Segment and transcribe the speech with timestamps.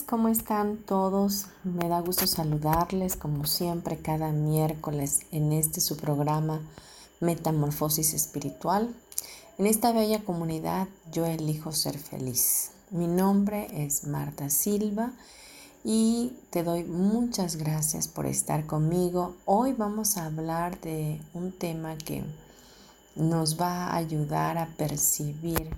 [0.00, 1.48] ¿Cómo están todos?
[1.64, 6.62] Me da gusto saludarles como siempre cada miércoles en este su programa
[7.20, 8.94] Metamorfosis Espiritual.
[9.58, 12.70] En esta bella comunidad yo elijo ser feliz.
[12.90, 15.12] Mi nombre es Marta Silva
[15.84, 19.36] y te doy muchas gracias por estar conmigo.
[19.44, 22.24] Hoy vamos a hablar de un tema que
[23.14, 25.68] nos va a ayudar a percibir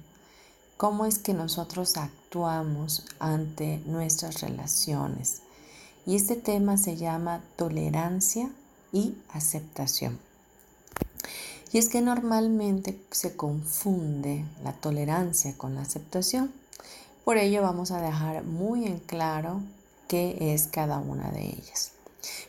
[0.77, 5.43] cómo es que nosotros actuamos ante nuestras relaciones.
[6.07, 8.51] Y este tema se llama tolerancia
[8.93, 10.19] y aceptación.
[11.73, 16.53] Y es que normalmente se confunde la tolerancia con la aceptación.
[17.25, 19.61] Por ello vamos a dejar muy en claro
[20.07, 21.93] qué es cada una de ellas.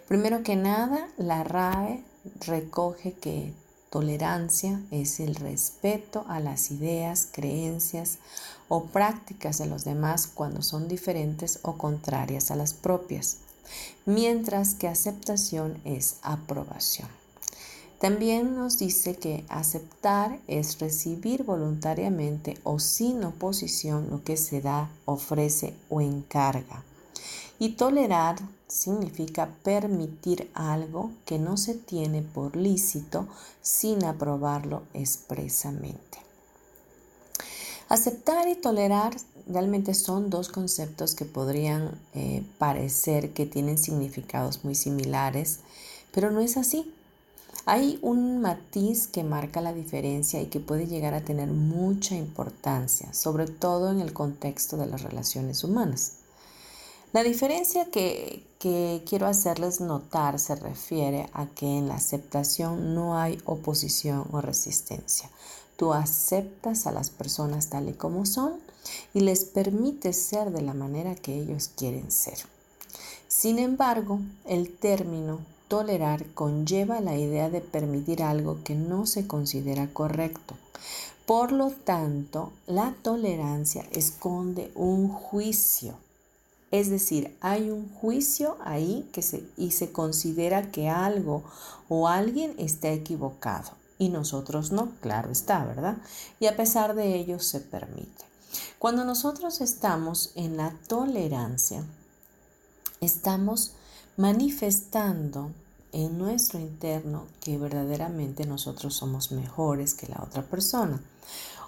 [0.07, 2.03] Primero que nada, la RAE
[2.45, 3.53] recoge que
[3.89, 8.17] Tolerancia es el respeto a las ideas, creencias
[8.67, 13.37] o prácticas de los demás cuando son diferentes o contrarias a las propias,
[14.05, 17.07] mientras que aceptación es aprobación.
[17.99, 24.89] También nos dice que aceptar es recibir voluntariamente o sin oposición lo que se da,
[25.05, 26.83] ofrece o encarga.
[27.57, 28.35] Y tolerar
[28.67, 33.27] significa permitir algo que no se tiene por lícito
[33.61, 36.19] sin aprobarlo expresamente.
[37.87, 39.15] Aceptar y tolerar
[39.47, 45.59] realmente son dos conceptos que podrían eh, parecer que tienen significados muy similares,
[46.11, 46.91] pero no es así.
[47.67, 53.13] Hay un matiz que marca la diferencia y que puede llegar a tener mucha importancia,
[53.13, 56.24] sobre todo en el contexto de las relaciones humanas.
[57.15, 63.41] La diferencia que, quiero hacerles notar se refiere a que en la aceptación no hay
[63.45, 65.29] oposición o resistencia.
[65.77, 68.55] Tú aceptas a las personas tal y como son
[69.13, 72.37] y les permites ser de la manera que ellos quieren ser.
[73.29, 75.39] Sin embargo, el término
[75.69, 80.55] tolerar conlleva la idea de permitir algo que no se considera correcto.
[81.25, 85.95] Por lo tanto, la tolerancia esconde un juicio
[86.79, 91.43] es decir, hay un juicio ahí que se, y se considera que algo
[91.89, 95.97] o alguien está equivocado y nosotros no, claro está, ¿verdad?
[96.39, 98.25] Y a pesar de ello se permite.
[98.79, 101.83] Cuando nosotros estamos en la tolerancia,
[103.01, 103.73] estamos
[104.17, 105.51] manifestando
[105.91, 111.01] en nuestro interno que verdaderamente nosotros somos mejores que la otra persona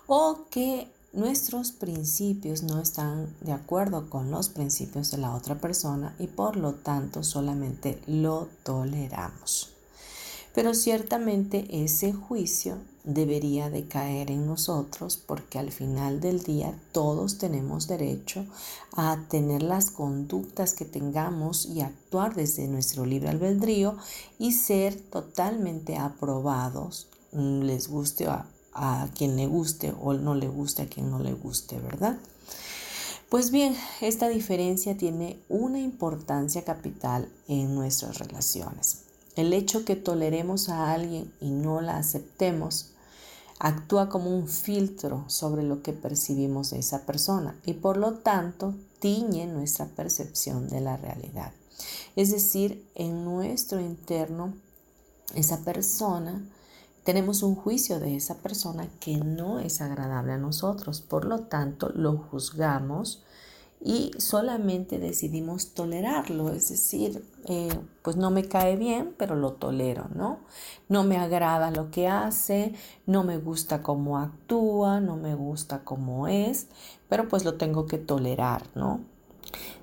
[0.06, 6.16] o que nuestros principios no están de acuerdo con los principios de la otra persona
[6.20, 9.74] y por lo tanto solamente lo toleramos.
[10.54, 17.38] Pero ciertamente ese juicio debería de caer en nosotros porque al final del día todos
[17.38, 18.46] tenemos derecho
[18.94, 23.98] a tener las conductas que tengamos y actuar desde nuestro libre albedrío
[24.40, 28.28] y ser totalmente aprobados, les guste
[28.78, 32.18] a quien le guste o no le guste a quien no le guste, ¿verdad?
[33.30, 39.02] Pues bien, esta diferencia tiene una importancia capital en nuestras relaciones.
[39.36, 42.92] El hecho que toleremos a alguien y no la aceptemos
[43.60, 48.76] actúa como un filtro sobre lo que percibimos de esa persona y por lo tanto
[49.00, 51.52] tiñe nuestra percepción de la realidad.
[52.16, 54.54] Es decir, en nuestro interno,
[55.36, 56.48] esa persona
[57.08, 61.88] tenemos un juicio de esa persona que no es agradable a nosotros, por lo tanto
[61.96, 63.24] lo juzgamos
[63.80, 67.70] y solamente decidimos tolerarlo, es decir, eh,
[68.02, 70.40] pues no me cae bien, pero lo tolero, ¿no?
[70.90, 72.74] No me agrada lo que hace,
[73.06, 76.68] no me gusta cómo actúa, no me gusta cómo es,
[77.08, 79.00] pero pues lo tengo que tolerar, ¿no?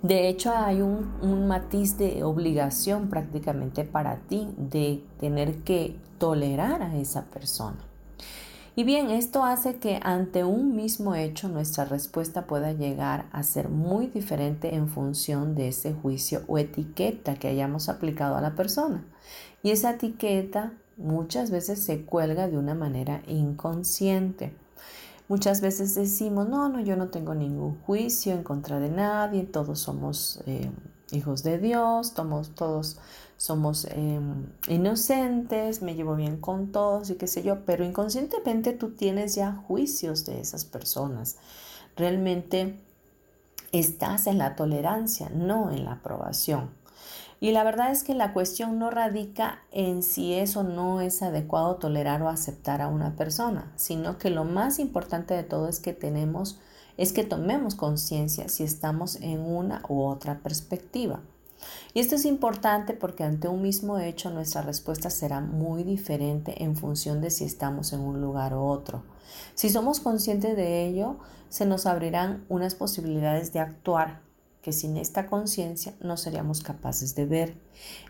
[0.03, 6.97] De hecho, hay un, matiz de obligación prácticamente para ti de tener que tolerar a
[6.97, 7.79] esa persona.
[8.77, 13.69] Y bien, esto hace que ante un mismo hecho nuestra respuesta pueda llegar a ser
[13.69, 19.05] muy diferente en función de ese juicio o etiqueta que hayamos aplicado a la persona.
[19.63, 24.55] Y esa etiqueta muchas veces se cuelga de una manera inconsciente.
[25.27, 29.79] Muchas veces decimos, no, no, yo no tengo ningún juicio en contra de nadie, todos
[29.79, 30.71] somos eh,
[31.13, 32.99] hijos de Dios, todos, todos
[33.39, 38.91] somos em, inocentes, me llevo bien con todos y qué sé yo, pero inconscientemente tú
[38.91, 41.37] tienes ya juicios de esas personas.
[41.97, 42.79] Realmente
[43.73, 46.71] estás en la tolerancia, no en la aprobación.
[47.45, 51.77] Y la verdad es que la cuestión no radica en si eso no es adecuado
[51.77, 55.93] tolerar o aceptar a una persona, sino que lo más importante de todo es que
[55.93, 56.59] tenemos
[56.97, 61.21] es que tomemos conciencia si estamos en una u otra perspectiva.
[61.93, 66.79] Y esto es importante porque ante un mismo hecho nuestra respuesta será muy diferente en
[66.79, 69.03] función de si estamos en un lugar u otro.
[69.55, 71.19] Si somos conscientes de ello,
[71.51, 74.25] se nos abrirán unas posibilidades de actuar
[74.65, 77.55] que sin esta conciencia no seríamos capaces de ver.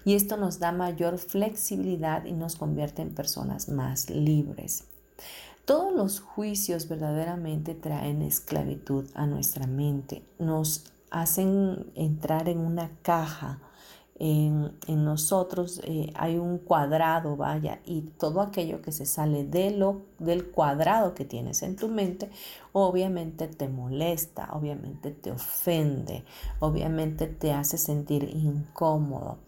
[0.04, 4.84] Y esto nos da mayor flexibilidad y nos convierte en personas más libres.
[5.64, 13.58] Todos los juicios verdaderamente traen esclavitud a nuestra mente, nos hacen entrar en una caja.
[14.16, 20.02] En, nosotros eh, hay un cuadrado, vaya, y todo aquello que se sale de lo,
[20.18, 22.30] del cuadrado que tienes en tu mente,
[22.72, 26.24] obviamente te molesta, obviamente te ofende,
[26.60, 29.38] obviamente te hace sentir incómodo.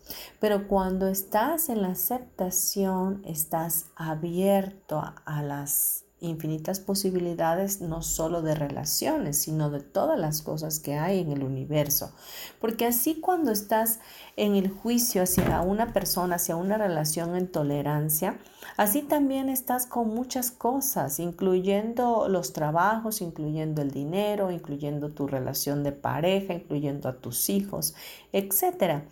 [0.41, 8.55] Pero cuando estás en la aceptación, estás abierto a las infinitas posibilidades no solo de
[8.55, 12.13] relaciones, sino de todas las cosas que hay en el universo.
[12.61, 14.01] Porque así cuando estás
[14.37, 18.39] en el juicio hacia una persona, hacia una relación en tolerancia,
[18.77, 25.83] así también estás con muchas cosas, incluyendo los trabajos, incluyendo el dinero, incluyendo tu relación
[25.83, 27.95] de pareja, incluyendo a tus hijos,
[28.33, 29.05] etcétera.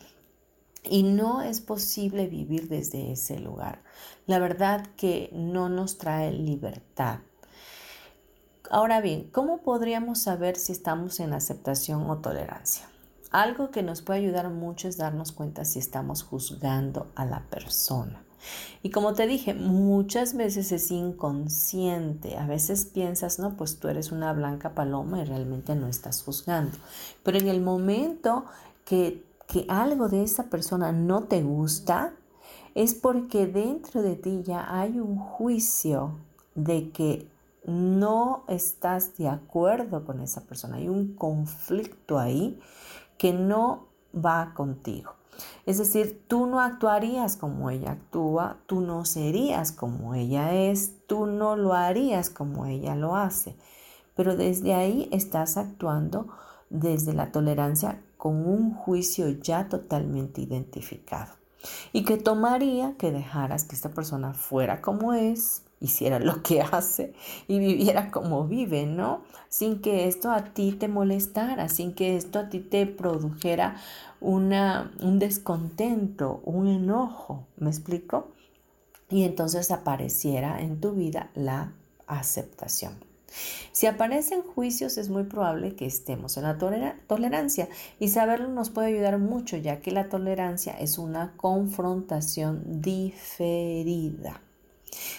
[0.85, 3.83] Y no es posible vivir desde ese lugar.
[4.27, 7.21] La verdad que no nos trae libertad.
[8.71, 12.89] Ahora bien, ¿cómo podríamos saber si estamos en aceptación o tolerancia?
[13.31, 18.25] Algo que nos puede ayudar mucho es darnos cuenta si estamos juzgando a la persona.
[18.83, 22.37] Y como te dije, muchas veces es inconsciente.
[22.37, 26.77] A veces piensas, no, pues tú eres una blanca paloma y realmente no estás juzgando.
[27.23, 28.45] Pero en el momento
[28.85, 32.15] que que algo de esa persona no te gusta,
[32.75, 36.19] es porque dentro de ti ya hay un juicio
[36.55, 37.31] de que
[37.67, 40.77] no estás de acuerdo con esa persona.
[40.77, 42.59] Hay un conflicto ahí
[43.17, 45.13] que no va contigo.
[45.67, 51.27] Es decir, tú no actuarías como ella actúa, tú no serías como ella es, tú
[51.27, 53.57] no lo harías como ella lo hace.
[54.15, 56.29] Pero desde ahí estás actuando
[56.71, 61.33] desde la tolerancia con un juicio ya totalmente identificado
[61.93, 67.15] y que tomaría que dejaras que esta persona fuera como es, hiciera lo que hace
[67.49, 69.23] y viviera como vive, ¿no?
[69.49, 73.77] Sin que esto a ti te molestara, sin que esto a ti te produjera
[74.21, 78.29] una, un descontento, un enojo, ¿me explico?
[79.11, 81.73] Y entonces apareciera en tu vida la
[82.07, 83.14] aceptación.
[83.73, 86.59] Si aparecen juicios es muy probable que estemos en la
[87.07, 94.41] tolerancia y saberlo nos puede ayudar mucho ya que la tolerancia es una confrontación diferida.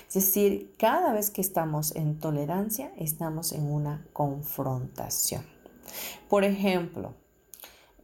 [0.07, 5.43] Es decir, cada vez que estamos en tolerancia estamos en una confrontación.
[6.29, 7.13] Por ejemplo,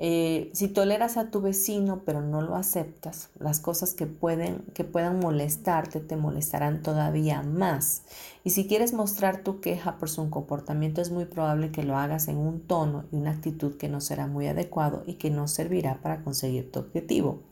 [0.03, 4.83] eh, si toleras a tu vecino pero no lo aceptas, las cosas que, pueden, que
[4.83, 8.01] puedan molestarte te molestarán todavía más.
[8.43, 12.29] Y si quieres mostrar tu queja por su comportamiento es muy probable que lo hagas
[12.29, 16.01] en un tono y una actitud que no será muy adecuado y que no servirá
[16.01, 17.43] para conseguir tu objetivo.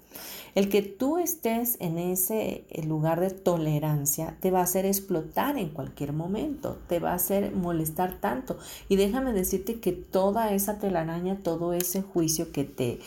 [0.56, 5.58] El que tú estés en ese eh, lugar de tolerancia te va a hacer explotar
[5.58, 8.58] en cualquier momento, te va a hacer molestar tanto.
[8.88, 13.00] Y déjame decirte que toda esa telaraña, todo ese juicio que te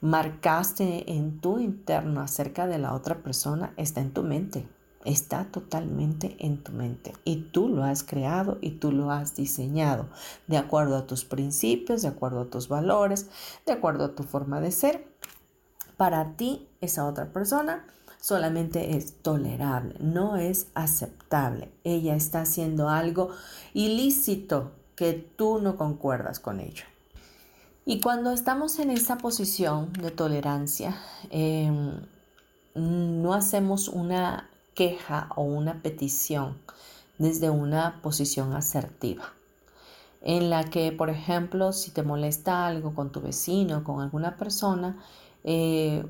[0.00, 4.66] marcaste en tu interno acerca de la otra persona está en tu mente.
[5.04, 10.08] Está totalmente en tu mente y tú lo has creado y tú lo has diseñado
[10.48, 13.28] de acuerdo a tus principios, de acuerdo a tus valores,
[13.66, 15.06] de acuerdo a tu forma de ser
[15.96, 17.84] para ti esa otra persona
[18.20, 21.70] solamente es tolerable, no es aceptable.
[21.84, 23.30] Ella está haciendo algo
[23.72, 26.84] ilícito que tú no concuerdas con ello.
[27.84, 30.96] Y cuando estamos en esa posición de tolerancia,
[31.30, 32.00] em,
[32.74, 36.58] no hacemos una queja o una petición
[37.18, 39.32] desde una posición asertiva,
[40.20, 44.98] en la que, por ejemplo, si te molesta algo con tu vecino, con alguna persona,
[45.46, 46.04] eh,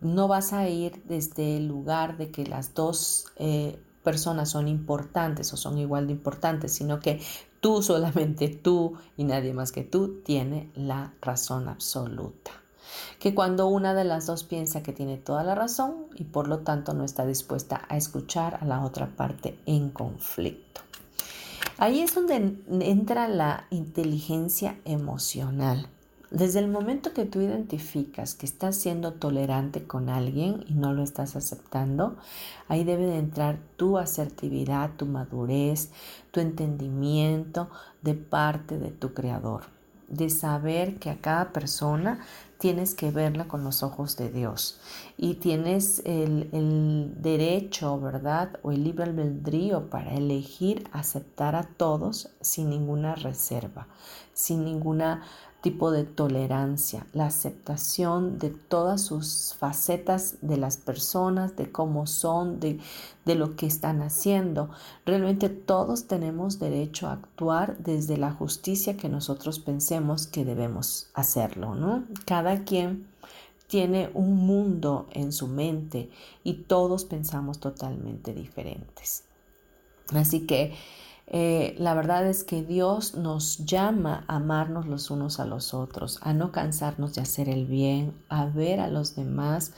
[0.00, 5.52] no vas a ir desde el lugar de que las dos eh, personas son importantes
[5.52, 7.20] o son igual de importantes, sino que
[7.60, 12.50] tú, solamente tú y nadie más que tú tiene la razón absoluta
[13.18, 16.60] que cuando una de las dos piensa que tiene toda la razón y por lo
[16.60, 20.80] tanto no está dispuesta a escuchar a la otra parte en conflicto.
[21.78, 25.88] Ahí es donde entra la inteligencia emocional.
[26.30, 31.02] Desde el momento que tú identificas que estás siendo tolerante con alguien y no lo
[31.02, 32.16] estás aceptando,
[32.68, 35.90] ahí debe de entrar tu asertividad, tu madurez,
[36.30, 37.70] tu entendimiento
[38.02, 39.62] de parte de tu creador,
[40.08, 42.20] de saber que a cada persona
[42.58, 44.80] tienes que verla con los ojos de Dios
[45.16, 48.58] y tienes el, derecho, ¿verdad?
[48.62, 53.86] O el libre albedrío para elegir aceptar a todos sin ninguna reserva,
[54.34, 55.22] sin ninguna
[55.60, 62.60] tipo de tolerancia, la aceptación de todas sus facetas de las personas, de cómo son,
[62.60, 62.78] de,
[63.24, 64.70] de, lo que están haciendo.
[65.04, 71.74] Realmente todos tenemos derecho a actuar desde la justicia que nosotros pensemos que debemos hacerlo,
[71.74, 72.04] ¿no?
[72.24, 73.08] Cada quien
[73.66, 76.08] tiene un mundo en su mente
[76.44, 79.24] y todos pensamos totalmente diferentes.
[80.14, 80.74] Así que
[81.30, 86.18] eh, la verdad es que Dios nos llama a amarnos los unos a los otros,
[86.22, 89.72] a no cansarnos de hacer el bien, a ver a los demás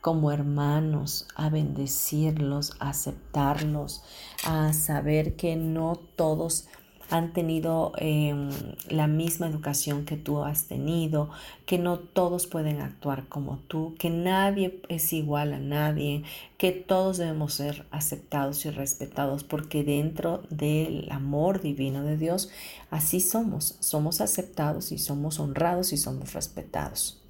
[0.00, 4.02] como hermanos, a bendecirlos, a aceptarlos,
[4.46, 6.66] a saber que no todos
[7.14, 8.50] han tenido em,
[8.88, 11.30] la misma educación que tú has tenido,
[11.64, 16.24] que no todos pueden actuar como tú, que nadie es igual a nadie,
[16.58, 22.50] que todos debemos ser aceptados y respetados, porque dentro del amor divino de Dios,
[22.90, 27.23] así somos, somos aceptados y somos honrados y somos respetados.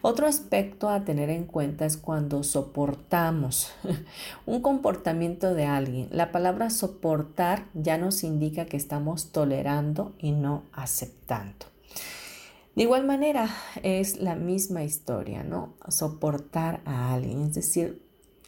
[0.00, 3.72] Otro aspecto a tener en cuenta es cuando soportamos
[4.46, 6.08] un comportamiento de alguien.
[6.10, 11.66] La palabra soportar ya nos indica que estamos tolerando y no aceptando.
[12.74, 13.50] De igual manera
[13.82, 15.74] es la misma historia, ¿no?
[15.88, 18.01] Soportar a alguien, es decir,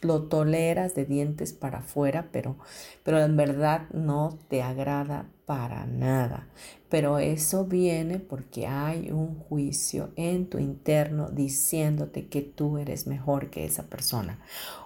[0.05, 2.55] lo toleras de dientes para afuera, pero,
[3.03, 6.47] pero en verdad no te agrada para nada.
[6.89, 13.49] Pero eso viene porque hay un juicio en tu interno diciéndote que tú eres mejor
[13.49, 14.39] que esa persona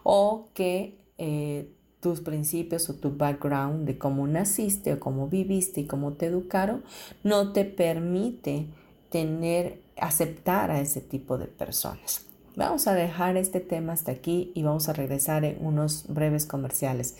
[0.04, 5.86] o que eh, tus principios o tu background de cómo naciste o cómo viviste y
[5.86, 6.84] cómo te educaron
[7.24, 8.68] no te permite
[9.10, 12.28] tener, aceptar a ese tipo de personas.
[12.56, 17.15] Vamos a dejar este tema hasta aquí y vamos a regresar en unos breves comerciales.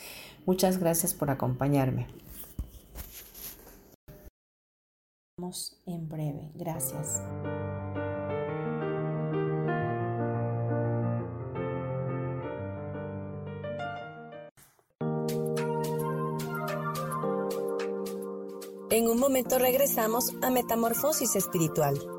[0.45, 2.07] Muchas gracias por acompañarme.
[5.86, 7.21] En breve, gracias.
[18.91, 22.18] En un momento regresamos a Metamorfosis Espiritual.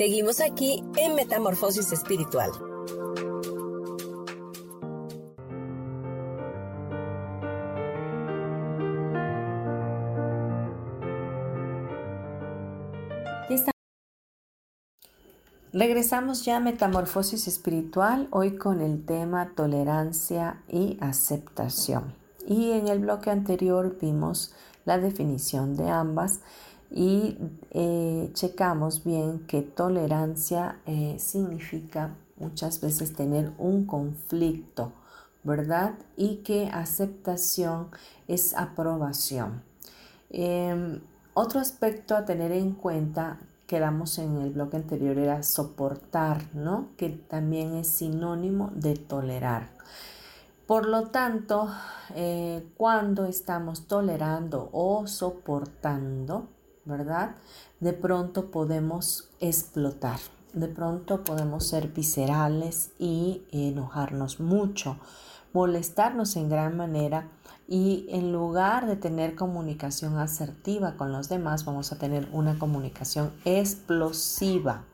[0.00, 2.50] Seguimos aquí en Metamorfosis Espiritual.
[15.74, 22.14] Regresamos ya a Metamorfosis Espiritual, hoy con el tema tolerancia y aceptación.
[22.46, 24.54] Y en el bloque anterior vimos
[24.86, 26.40] la definición de ambas
[26.90, 27.38] y
[27.70, 34.92] eh, checamos bien que tolerancia eh, significa muchas veces tener un conflicto,
[35.44, 35.94] ¿verdad?
[36.16, 37.88] Y que aceptación
[38.26, 39.62] es aprobación.
[40.30, 41.00] Em,
[41.34, 43.38] otro aspecto a tener en cuenta
[43.70, 46.88] quedamos en el bloque anterior era soportar, ¿no?
[46.96, 49.68] Que también es sinónimo de tolerar.
[50.66, 51.68] Por lo tanto,
[52.16, 56.48] eh, cuando estamos tolerando o soportando,
[56.84, 57.36] ¿verdad?
[57.80, 60.18] De pronto podemos explotar,
[60.52, 64.96] de pronto podemos ser viscerales y enojarnos mucho,
[65.52, 67.28] molestarnos en gran manera
[67.68, 73.32] y en lugar de tener comunicación asertiva con los demás, vamos a tener una comunicación
[73.44, 74.84] explosiva.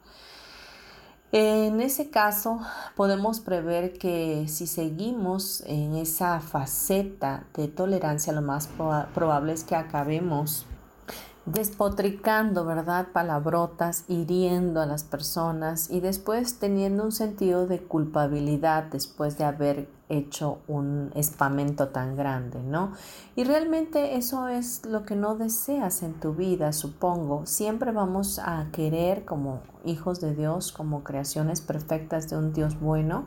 [1.33, 2.61] En ese caso,
[2.95, 8.69] podemos prever que si seguimos en esa faceta de tolerancia, lo más
[9.15, 10.67] probable es que acabemos
[11.47, 13.09] despotricando, ¿verdad?
[13.13, 19.89] Palabrotas, hiriendo a las personas y después teniendo un sentido de culpabilidad después de haber
[20.09, 22.93] hecho un espamento tan grande, ¿no?
[23.37, 27.47] Y realmente eso es lo que no deseas en tu vida, supongo.
[27.47, 33.27] Siempre vamos a querer como hijos de Dios, como creaciones perfectas de un Dios bueno,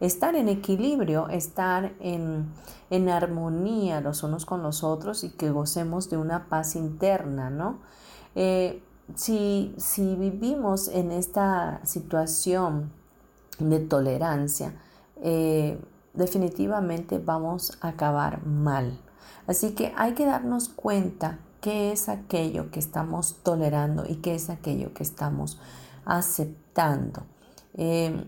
[0.00, 2.48] estar en equilibrio, estar en,
[3.08, 7.78] armonía los unos con los otros y que gocemos de una paz interna, ¿no?
[8.34, 8.82] Eh,
[9.14, 12.92] si, si vivimos en esta situación
[13.58, 14.74] de tolerancia,
[15.22, 15.80] eh,
[16.14, 18.98] definitivamente vamos a acabar mal.
[19.46, 24.50] Así que hay que darnos cuenta qué es aquello que estamos tolerando y qué es
[24.50, 25.58] aquello que estamos
[26.04, 27.22] aceptando.
[27.74, 28.24] Eh,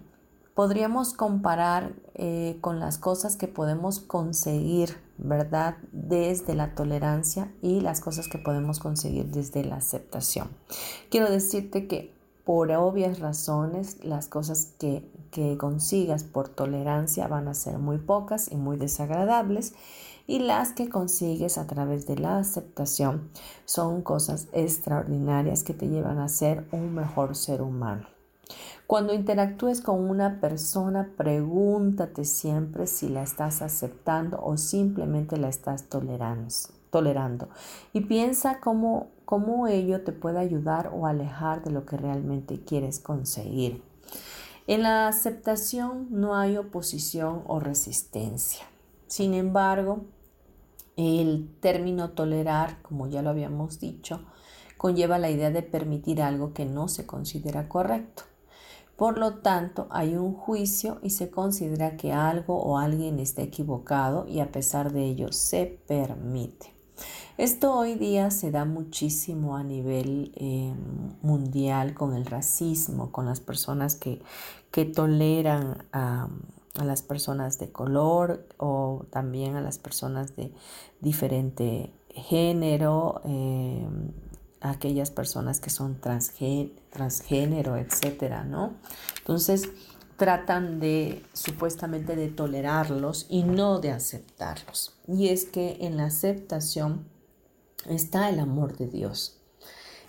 [0.61, 5.79] podríamos comparar eh, con las cosas que podemos conseguir, ¿verdad?
[5.91, 10.49] Desde la tolerancia y las cosas que podemos conseguir desde la aceptación.
[11.11, 17.55] Quiero decirte que por obvias razones las cosas que, que consigas por tolerancia van a
[17.55, 19.73] ser muy pocas y muy desagradables
[20.27, 23.31] y las que consigues a través de la aceptación
[23.65, 28.20] son cosas extraordinarias que te llevan a ser un mejor ser humano.
[28.91, 35.85] Cuando interactúes con una persona, pregúntate siempre si la estás aceptando o simplemente la estás
[35.85, 37.49] tolerando.
[37.93, 42.99] Y piensa cómo, cómo ello te puede ayudar o alejar de lo que realmente quieres
[42.99, 43.81] conseguir.
[44.67, 48.65] En la aceptación no hay oposición o resistencia.
[49.07, 50.01] Sin embargo,
[50.97, 54.21] el término tolerar, como ya lo habíamos dicho,
[54.77, 58.25] conlleva la idea de permitir algo que no se considera correcto.
[59.01, 64.27] Por lo tanto, hay un juicio y se considera que algo o alguien está equivocado
[64.29, 66.75] y a pesar de ello se permite.
[67.39, 70.75] Esto hoy día se da muchísimo a nivel eh,
[71.23, 74.21] mundial con el racismo, con las personas que,
[74.95, 76.29] toleran a,
[76.75, 80.53] las personas de color o también a las personas de
[81.01, 83.23] diferente género.
[83.25, 83.83] Eh,
[84.61, 88.75] aquellas personas que son transgénero, etcétera, ¿no?
[89.19, 89.69] Entonces
[90.17, 94.95] tratan de supuestamente de tolerarlos y no de aceptarlos.
[95.09, 97.07] Y es que en la aceptación
[97.89, 99.41] está el amor de Dios.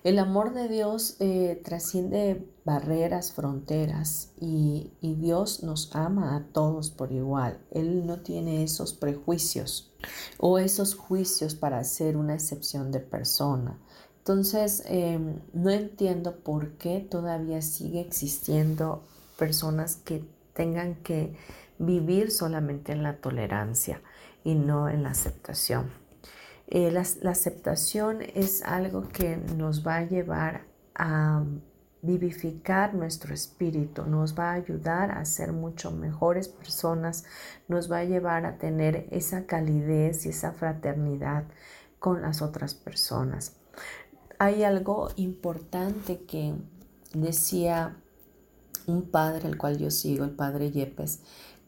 [0.04, 6.90] El amor de Dios eh, trasciende barreras, fronteras y, y, Dios nos ama a todos
[6.90, 7.60] por igual.
[7.70, 9.94] Él no tiene esos prejuicios
[10.40, 13.80] o esos juicios para hacer una excepción de persona.
[14.22, 19.02] Entonces, em, no entiendo por qué todavía sigue existiendo
[19.36, 21.36] personas que tengan que
[21.80, 24.00] vivir solamente en la tolerancia
[24.44, 25.90] y no en la aceptación.
[26.68, 31.44] Eh, la, la, aceptación es algo que nos va a llevar a
[32.04, 37.26] vivificar nuestro espíritu, nos va a ayudar a ser mucho mejores personas,
[37.68, 41.46] nos va a llevar a tener esa calidez y esa fraternidad
[41.98, 43.61] con las otras personas
[44.42, 46.56] hay algo importante que
[47.14, 47.96] decía
[48.88, 51.20] un padre al cual yo sigo, el padre Yepes,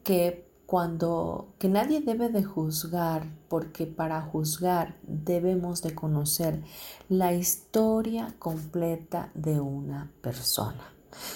[0.02, 6.64] que cuando que nadie debe de juzgar, porque para juzgar debemos de conocer
[7.08, 10.82] la historia completa de una persona.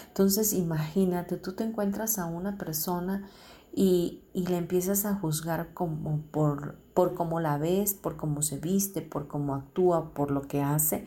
[0.08, 3.28] Entonces imagínate, tú te encuentras a una persona
[3.78, 8.58] y, y le empiezas a juzgar como por, por cómo la ves, por cómo se
[8.58, 11.06] viste, por cómo actúa, por lo que hace.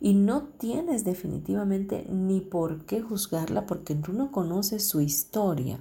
[0.00, 5.78] Y no tienes definitivamente ni por qué juzgarla porque tú no conoces su historia,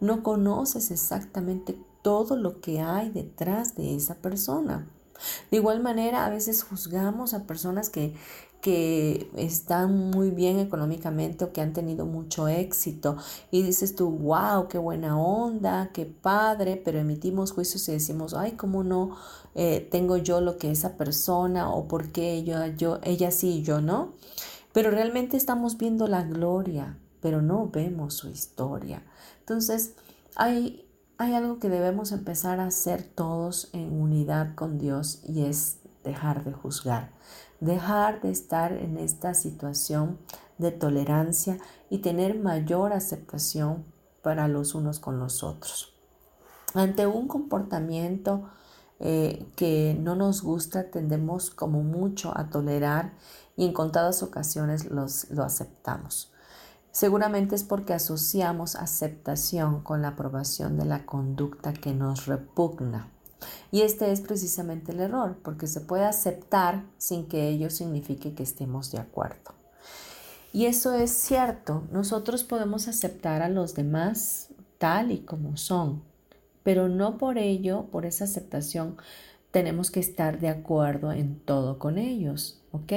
[0.00, 4.88] no conoces exactamente todo lo que hay detrás de esa persona.
[5.52, 8.16] De igual manera, a veces juzgamos a personas que,
[8.60, 13.16] que están muy bien económicamente o que han tenido mucho éxito
[13.50, 18.52] y dices tú, wow, qué buena onda, qué padre, pero emitimos juicios y decimos, ay,
[18.52, 19.16] ¿cómo no
[19.54, 23.62] eh, tengo yo lo que esa persona o por qué yo, yo, ella sí y
[23.62, 24.14] yo no?
[24.72, 29.02] Pero realmente estamos viendo la gloria, pero no vemos su historia.
[29.40, 29.94] Entonces,
[30.34, 30.84] hay,
[31.16, 36.44] hay algo que debemos empezar a hacer todos en unidad con Dios y es dejar
[36.44, 37.10] de juzgar
[37.60, 40.18] dejar de estar en esta situación
[40.58, 41.58] de tolerancia
[41.90, 43.84] y tener mayor aceptación
[44.22, 45.94] para los unos con los otros.
[46.74, 48.48] Ante un comportamiento
[49.00, 53.12] eh, que no nos gusta, tendemos como mucho a tolerar
[53.56, 56.32] y en contadas ocasiones los, lo aceptamos.
[56.90, 63.08] Seguramente es porque asociamos aceptación con la aprobación de la conducta que nos repugna.
[63.70, 68.42] Y este es precisamente el error, porque se puede aceptar sin que ello signifique que
[68.42, 69.54] estemos de acuerdo.
[70.52, 74.48] Y eso es cierto, nosotros podemos aceptar a los demás
[74.78, 76.02] tal y como son,
[76.62, 78.96] pero no por ello, por esa aceptación,
[79.50, 82.92] tenemos que estar de acuerdo en todo con ellos, ¿ok?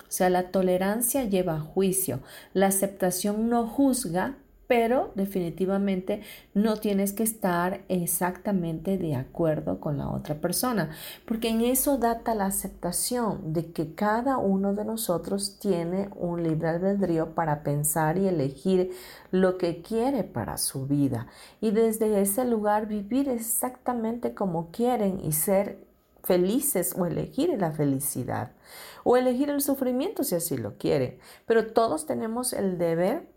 [0.00, 2.20] O sea, la tolerancia lleva juicio,
[2.52, 4.36] la aceptación no juzga,
[4.72, 6.22] pero definitivamente
[6.54, 10.88] no tienes que estar exactamente de acuerdo con la otra persona,
[11.26, 16.70] porque en eso data la aceptación de que cada uno de nosotros tiene un libre
[16.70, 18.92] albedrío para pensar y elegir
[19.30, 21.26] lo que quiere para su vida
[21.60, 25.84] y desde ese lugar vivir exactamente como quieren y ser
[26.24, 28.52] felices o elegir la felicidad
[29.04, 31.18] o elegir el sufrimiento si así lo quieren.
[31.44, 33.30] Pero todos tenemos el deber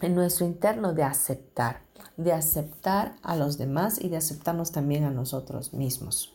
[0.00, 1.80] en nuestro interno de aceptar,
[2.16, 6.34] de aceptar a los demás y de aceptarnos también a nosotros mismos.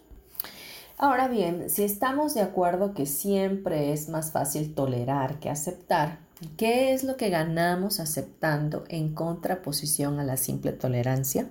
[0.97, 6.19] Ahora bien, si estamos de acuerdo que siempre es más fácil tolerar que aceptar,
[6.57, 11.47] ¿qué es lo que ganamos aceptando en contraposición a la simple tolerancia?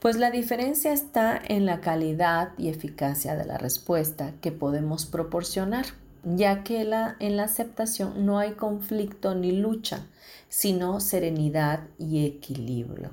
[0.00, 5.86] Pues la diferencia está en la calidad y eficacia de la respuesta que podemos proporcionar,
[6.24, 10.06] ya que en la aceptación no hay conflicto ni lucha,
[10.52, 13.12] sino serenidad y equilibrio.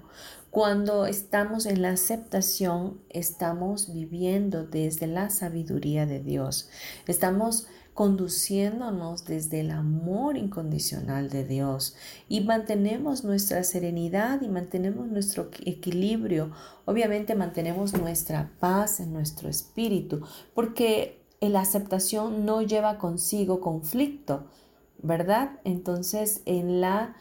[0.52, 6.68] Cuando estamos en la aceptación, estamos viviendo desde la sabiduría de Dios.
[7.08, 11.96] Estamos conduciéndonos desde el amor incondicional de Dios
[12.28, 16.52] y mantenemos nuestra serenidad y mantenemos nuestro equilibrio.
[16.84, 20.24] Obviamente mantenemos nuestra paz en nuestro espíritu
[20.54, 24.44] porque la aceptación no lleva consigo conflicto,
[25.02, 25.60] ¿verdad?
[25.64, 27.16] Entonces en la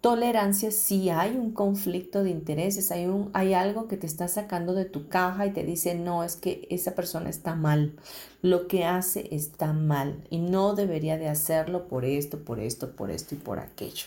[0.00, 4.74] tolerancia si hay un conflicto de intereses, hay, un, hay algo que te está sacando
[4.74, 7.94] de tu caja y te dice, no, es que esa persona está mal,
[8.42, 13.10] lo que hace está mal y no debería de hacerlo por esto, por esto, por
[13.10, 14.06] esto y por aquello.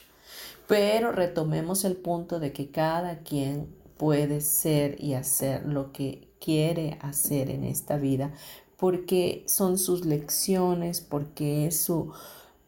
[0.68, 7.00] Pero retomemos el punto de que cada quien puede ser y hacer lo que quiere
[7.02, 8.32] hacer en esta vida
[8.78, 12.14] porque son sus lecciones, porque es su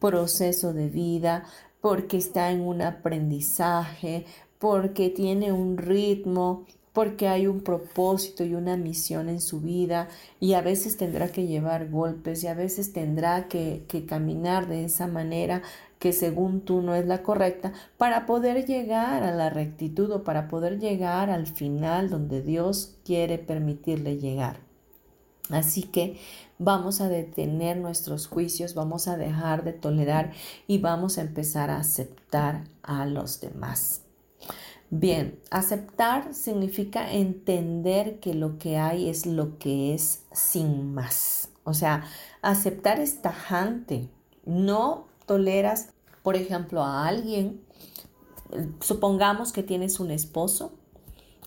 [0.00, 1.44] proceso de vida,
[1.80, 4.26] porque está en un aprendizaje,
[4.58, 10.08] porque tiene un ritmo, porque hay un propósito y una misión en su vida
[10.40, 14.84] y a veces tendrá que llevar golpes y a veces tendrá que, que, caminar de
[14.84, 15.62] esa manera
[16.00, 20.48] que según tú no es la correcta para poder llegar a la rectitud o para
[20.48, 24.58] poder llegar al final donde Dios quiere permitirle llegar.
[25.50, 26.18] Así que
[26.60, 30.32] vamos a detener nuestros juicios, vamos a dejar de tolerar
[30.66, 34.02] y vamos a empezar a aceptar a los demás.
[34.90, 41.48] Bien, aceptar significa entender que lo que hay es lo que es sin más.
[41.64, 42.04] O sea,
[42.42, 44.10] aceptar es tajante.
[44.44, 45.90] No toleras,
[46.22, 47.62] por ejemplo, a alguien.
[48.80, 50.74] Supongamos que tienes un esposo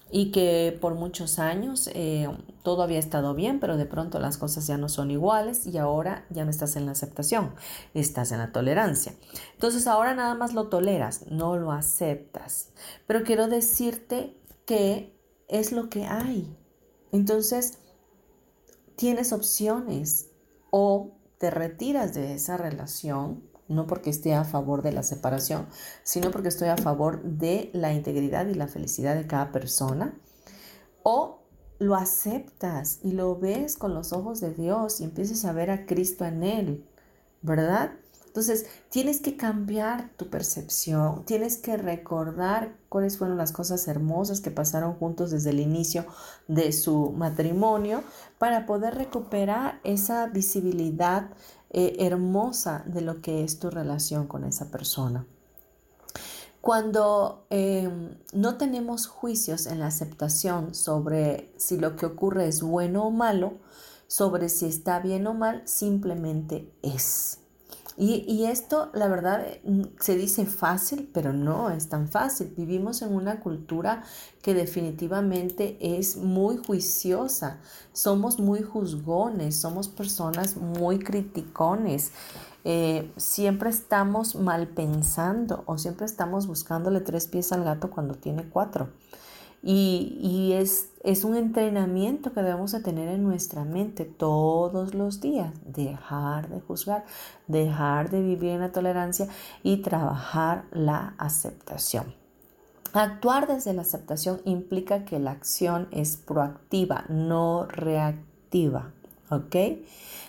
[0.10, 2.30] y que por muchos años eh,
[2.64, 6.26] todo había estado bien, pero de pronto las cosas ya no son iguales y ahora
[6.30, 7.54] ya no estás en la aceptación,
[7.94, 9.14] estás en la tolerancia.
[9.54, 12.70] Entonces ahora nada más lo toleras, no lo aceptas.
[13.06, 15.14] Pero quiero decirte que
[15.50, 16.58] es lo que hay.
[17.12, 17.78] Entonces,
[18.96, 20.30] tienes opciones
[20.72, 25.68] o te retiras de esa relación, no porque esté a favor de la separación,
[26.04, 30.18] sino porque estoy a favor de la integridad y la felicidad de cada persona,
[31.04, 31.43] o
[31.84, 35.86] lo aceptas y lo ves con los ojos de Dios y empiezas a ver a
[35.86, 36.86] Cristo en él,
[37.42, 37.92] ¿verdad?
[38.34, 44.50] Entonces, tienes que cambiar tu percepción, tienes que recordar cuáles fueron las cosas hermosas que
[44.50, 46.06] pasaron juntos desde el inicio
[46.48, 48.04] de su matrimonio
[48.40, 51.30] para poder recuperar esa visibilidad
[51.70, 55.28] eh, hermosa de lo que es tu relación con esa persona.
[56.64, 63.04] Cuando em, no tenemos juicios en la aceptación sobre si lo que ocurre es bueno
[63.04, 63.56] o malo,
[64.08, 67.40] sobre si está bien o mal, simplemente es.
[67.98, 72.54] Y, esto, la verdad, mm, se dice fácil, pero no es tan fácil.
[72.56, 74.04] Vivimos en una cultura
[74.42, 77.60] que definitivamente es muy juiciosa.
[77.92, 82.14] Somos muy juzgones, somos personas muy criticones.
[82.66, 88.44] Eh, siempre estamos mal pensando o siempre estamos buscándole tres pies al gato cuando tiene
[88.44, 88.90] cuatro.
[89.66, 95.54] Y, es, es, un entrenamiento que debemos de tener en nuestra mente todos los días.
[95.66, 97.06] Dejar de juzgar,
[97.48, 99.30] dejar de vivir en la tolerancia
[99.64, 102.14] y trabajar la aceptación.
[102.92, 108.92] Actuar desde la aceptación implica que la acción es proactiva, no reactiva.
[109.36, 109.56] ¿Ok?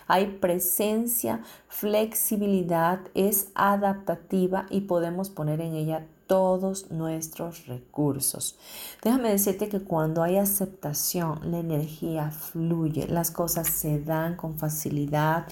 [0.07, 8.57] Hay presencia, flexibilidad, es adaptativa y podemos poner en ella todos nuestros recursos.
[9.03, 15.47] Déjame decirte que cuando hay aceptación, la energía fluye, las cosas se dan con facilidad,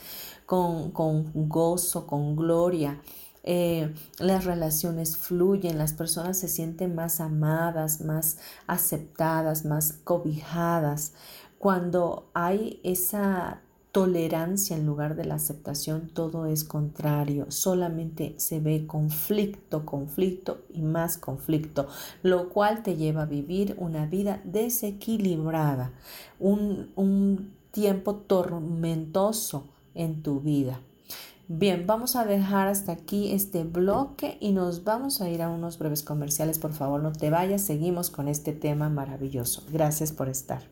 [0.46, 0.92] con,
[1.34, 3.00] gozo, con gloria.
[3.44, 11.12] Eh, las relaciones fluyen, las personas se sienten más amadas, más aceptadas, más cobijadas.
[11.62, 13.60] Cuando hay esa
[13.92, 17.52] tolerancia en lugar de la aceptación, todo es contrario.
[17.52, 21.86] Solamente se ve conflicto, conflicto y más conflicto,
[22.24, 25.92] lo cual te lleva a vivir una vida desequilibrada,
[26.40, 30.80] un, tiempo tormentoso en tu vida.
[31.46, 35.78] Bien, vamos a dejar hasta aquí este bloque y nos vamos a ir a unos
[35.78, 36.58] breves comerciales.
[36.58, 39.62] Por favor, no te vayas, seguimos con este tema maravilloso.
[39.70, 40.71] Gracias por estar.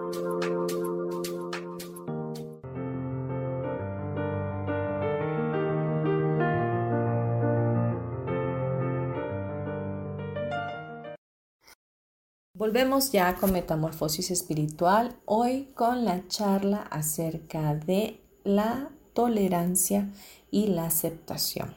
[12.61, 20.07] Volvemos ya con Metamorfosis Espiritual, hoy con la charla acerca de la tolerancia
[20.51, 21.73] y la aceptación.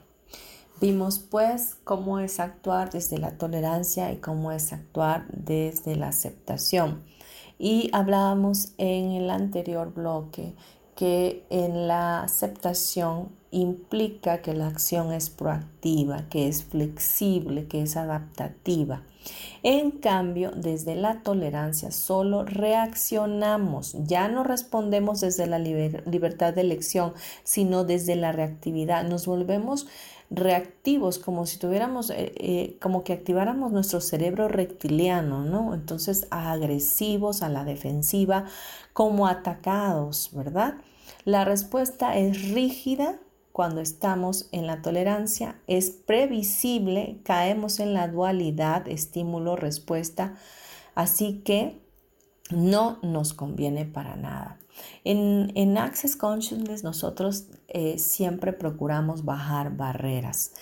[0.82, 7.02] Vimos pues cómo es actuar desde la tolerancia y cómo es actuar desde la aceptación.
[7.58, 10.54] Y hablábamos en el anterior bloque
[10.94, 17.96] que en la aceptación implica que la acción es proactiva, que es flexible, que es
[17.96, 19.02] adaptativa.
[19.62, 27.14] En cambio, desde la tolerancia solo reaccionamos, ya no respondemos desde la libertad de elección,
[27.42, 29.04] sino desde la reactividad.
[29.04, 29.86] Nos volvemos
[30.36, 35.74] reactivos, como si tuviéramos, eh, eh, como que activáramos nuestro cerebro reptiliano, ¿no?
[35.74, 38.44] Entonces, agresivos, a la defensiva,
[38.92, 40.74] como atacados, ¿verdad?
[41.24, 43.18] La respuesta es rígida
[43.52, 50.34] cuando estamos en la tolerancia, es previsible, caemos en la dualidad estímulo-respuesta,
[50.96, 51.80] así que
[52.50, 54.58] no nos conviene para nada.
[55.04, 60.52] En, Access Consciousness nosotros eh, siempre procuramos bajar barreras.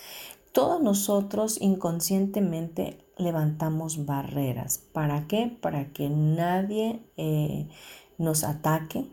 [0.51, 4.77] Todos nosotros inconscientemente levantamos barreras.
[4.77, 5.57] ¿Para qué?
[5.61, 7.69] Para que nadie eh,
[8.17, 9.05] nos ataque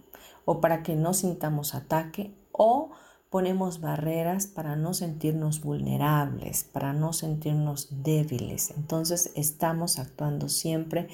[0.44, 2.90] o para que no sintamos ataque o
[3.30, 8.72] ponemos barreras para no sentirnos vulnerables, para no sentirnos débiles.
[8.76, 11.06] Entonces estamos actuando siempre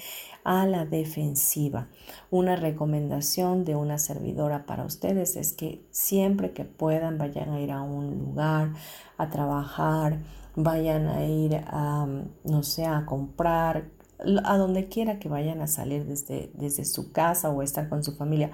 [0.43, 1.87] a la defensiva.
[2.31, 7.71] Una recomendación de una servidora para ustedes es que siempre que puedan vayan a ir
[7.71, 8.73] a un lugar,
[9.17, 10.17] a trabajar,
[10.55, 12.07] vayan a ir a,
[12.43, 13.85] no sé, a comprar,
[14.19, 18.15] a donde quiera que vayan a salir desde, desde su casa o estar con su
[18.15, 18.51] familia,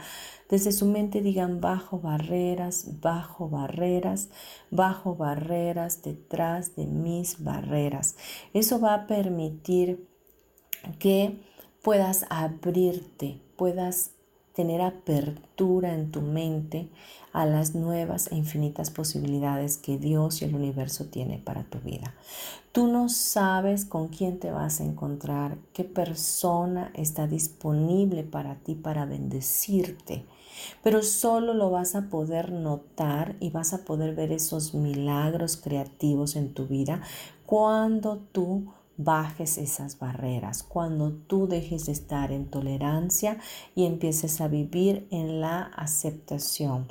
[0.49, 4.29] desde su mente digan bajo barreras, bajo barreras,
[4.71, 8.17] bajo barreras, detrás de mis barreras.
[8.53, 10.07] Eso va a permitir
[10.99, 11.39] que
[11.81, 14.11] puedas abrirte, puedas
[14.53, 16.89] tener apertura en tu mente
[17.31, 22.13] a las nuevas e infinitas posibilidades que Dios y el universo tiene para tu vida.
[22.71, 28.75] Tú no sabes con quién te vas a encontrar, qué persona está disponible para ti
[28.75, 30.25] para bendecirte,
[30.83, 36.35] pero solo lo vas a poder notar y vas a poder ver esos milagros creativos
[36.35, 37.01] en tu vida
[37.47, 43.39] cuando tú bajes esas barreras, cuando tú dejes de estar en tolerancia
[43.75, 46.87] y empieces a vivir en la aceptación.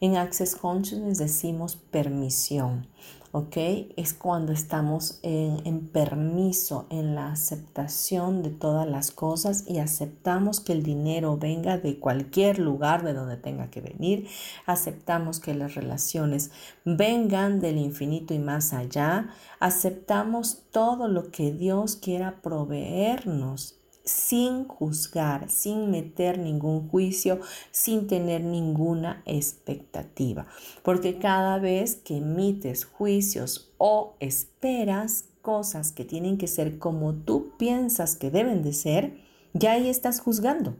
[0.00, 2.88] En Access Consciousness decimos permisión.
[3.34, 3.56] ¿Ok?
[3.96, 10.72] Es cuando estamos en, permiso, en la aceptación de todas las cosas y aceptamos que
[10.72, 14.28] el dinero venga de cualquier lugar de donde tenga que venir,
[14.66, 16.52] aceptamos que las relaciones
[16.84, 25.50] vengan del infinito y más allá, aceptamos todo lo que Dios quiera proveernos sin juzgar,
[25.50, 27.40] sin meter ningún juicio,
[27.70, 30.46] sin tener ninguna expectativa.
[30.82, 37.52] Porque cada vez que emites juicios o esperas cosas que tienen que ser como tú
[37.58, 39.18] piensas que deben de ser,
[39.52, 40.76] ya ahí estás juzgando.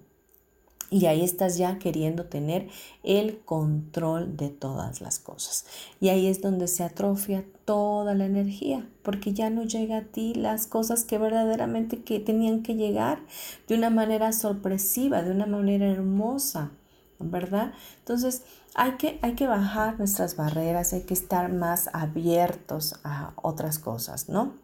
[0.90, 2.68] Y ahí estás ya queriendo tener
[3.02, 5.64] el control de todas las cosas.
[6.00, 10.34] Y ahí es donde se atrofia toda la energía, porque ya no llega a ti
[10.34, 13.20] las cosas que verdaderamente que tenían que llegar
[13.66, 16.70] de una manera sorpresiva, de una manera hermosa,
[17.18, 17.72] ¿verdad?
[18.00, 18.42] Entonces,
[18.74, 24.28] hay que, hay que bajar nuestras barreras, hay que estar más abiertos a otras cosas,
[24.28, 24.54] ¿no?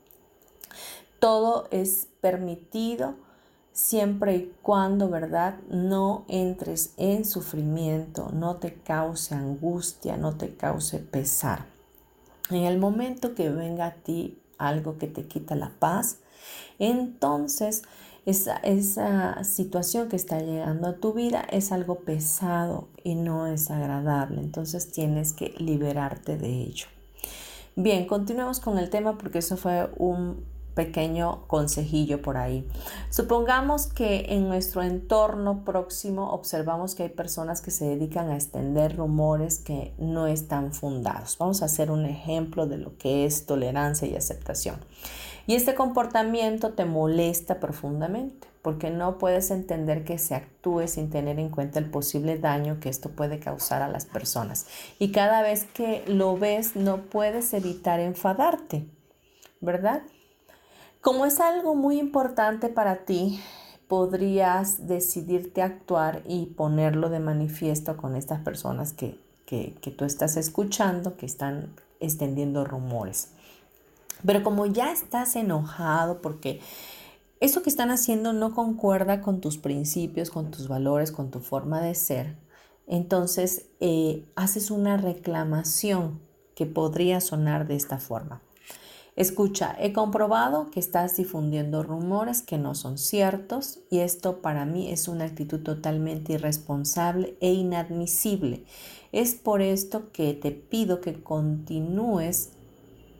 [1.20, 3.14] Todo es permitido
[3.80, 5.58] siempre y cuando, ¿verdad?
[5.70, 11.64] No entres en sufrimiento, no te cause angustia, no te cause pesar.
[12.50, 16.18] En el momento que venga a ti algo que te quita la paz,
[16.78, 17.82] entonces
[18.26, 23.70] esa, esa situación que está llegando a tu vida es algo pesado y no es
[23.70, 24.40] agradable.
[24.40, 26.86] Entonces tienes que liberarte de ello.
[27.76, 30.44] Bien, continuemos con el tema porque eso fue un
[30.80, 32.66] pequeño consejillo por ahí.
[33.10, 38.96] Supongamos que en nuestro entorno próximo observamos que hay personas que se dedican a extender
[38.96, 41.36] rumores que no están fundados.
[41.38, 44.76] Vamos a hacer un ejemplo de lo que es tolerancia y aceptación.
[45.46, 51.38] Y este comportamiento te molesta profundamente porque no puedes entender que se actúe sin tener
[51.38, 54.66] en cuenta el posible daño que esto puede causar a las personas.
[54.98, 58.86] Y cada vez que lo ves no puedes evitar enfadarte,
[59.60, 60.02] ¿verdad?
[61.00, 63.40] Como es algo muy importante para ti,
[63.88, 71.16] podrías decidirte actuar y ponerlo de manifiesto con estas personas que, que, tú estás escuchando,
[71.16, 73.30] que están extendiendo rumores.
[74.26, 76.60] Pero como ya estás enojado porque
[77.40, 81.80] eso que están haciendo no concuerda con tus principios, con tus valores, con tu forma
[81.80, 82.36] de ser,
[82.86, 86.20] entonces eh, haces una reclamación
[86.54, 88.42] que podría sonar de esta forma.
[89.20, 94.90] Escucha, he comprobado que estás difundiendo rumores que no son ciertos y esto para mí
[94.90, 98.64] es una actitud totalmente irresponsable e inadmisible.
[99.12, 102.52] Es por esto que te pido que continúes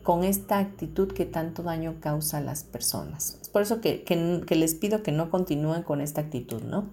[0.01, 3.37] con esta actitud que tanto daño causa a las personas.
[3.39, 6.89] Es por eso que, que les pido que no continúen con esta actitud, ¿no?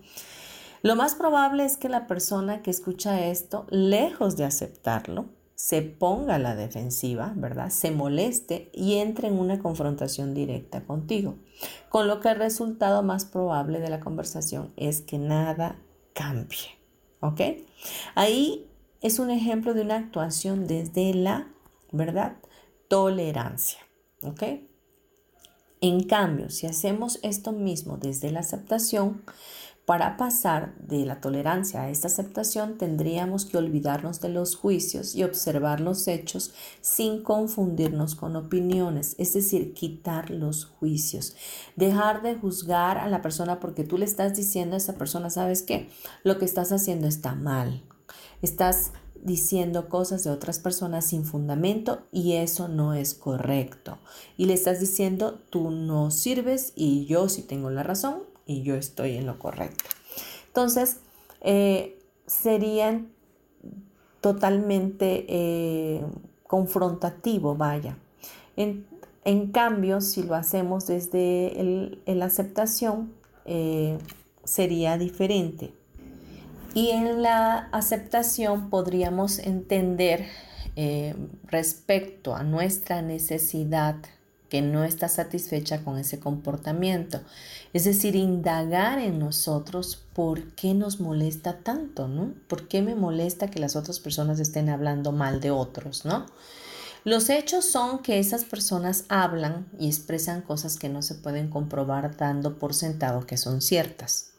[0.83, 6.37] Lo más probable es que la persona que escucha esto, lejos de aceptarlo, se ponga
[6.37, 7.71] a la defensiva, ¿verdad?
[7.71, 11.35] Se moleste y entre en una confrontación directa contigo.
[11.89, 15.77] Con lo que el resultado más probable de la conversación es que nada
[16.15, 16.79] cambie.
[17.21, 17.41] ¿Ok?
[18.15, 21.49] Ahí es un ejemplo de una actuación desde la,
[21.91, 22.37] ¿verdad?
[22.87, 23.81] Tolerancia.
[24.23, 24.45] ¿Ok?
[25.81, 29.25] En cambio, si hacemos esto mismo desde la aceptación,
[29.89, 35.25] para pasar de la tolerancia a esta aceptación tendríamos que olvidarnos de los juicios y
[35.25, 41.35] observar los hechos sin confundirnos con opiniones, es decir, quitar los juicios,
[41.75, 45.63] dejar de juzgar a la persona porque tú le estás diciendo a esa persona, ¿sabes
[45.63, 45.89] qué?
[46.23, 47.83] Lo que estás haciendo está mal.
[48.43, 53.97] Estás diciendo cosas de otras personas sin fundamento y eso no es correcto.
[54.37, 58.75] Y le estás diciendo, tú no sirves y yo sí tengo la razón y yo
[58.75, 59.85] estoy en lo correcto.
[60.49, 60.97] Entonces,
[61.43, 63.13] eh, serían
[64.21, 66.03] totalmente eh,
[66.45, 67.97] confrontativo, vaya.
[68.57, 73.13] En, cambio, si lo hacemos desde la aceptación,
[73.45, 73.99] eh,
[74.43, 75.73] sería diferente.
[76.75, 80.27] Y en la aceptación podríamos entender
[81.45, 83.97] respecto a nuestra necesidad
[84.49, 87.21] que no está satisfecha con ese comportamiento.
[87.73, 92.33] Es decir, indagar en nosotros por qué nos molesta tanto, ¿no?
[92.49, 96.27] ¿Por qué me molesta que las otras personas estén hablando mal de otros, ¿no?
[97.05, 102.17] Los hechos son que esas personas hablan y expresan cosas que no se pueden comprobar
[102.17, 104.33] dando por sentado que son ciertas.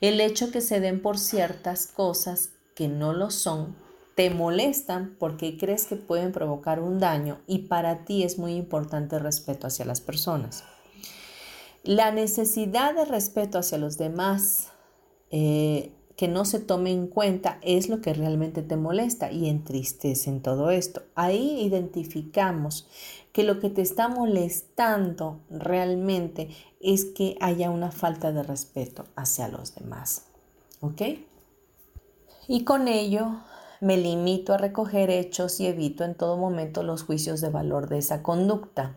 [0.00, 3.76] El hecho que se den por ciertas cosas que no lo son
[4.16, 9.16] te molestan porque crees que pueden provocar un daño y para ti es muy importante
[9.16, 10.64] el respeto hacia las personas.
[11.84, 14.68] La necesidad de respeto hacia los demás
[15.30, 20.30] eh, que no se tome en cuenta es lo que realmente te molesta y entristece
[20.30, 21.02] en todo esto.
[21.14, 22.88] Ahí identificamos
[23.34, 26.48] que lo que te está molestando realmente
[26.80, 30.24] es que haya una falta de respeto hacia los demás.
[30.80, 31.02] ¿Ok?
[32.48, 33.42] Y con ello
[33.80, 37.98] me limito a recoger hechos y evito en todo momento los juicios de valor de
[37.98, 38.96] esa conducta.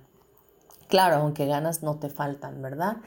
[0.87, 2.97] Claro, aunque ganas no te faltan, ¿verdad?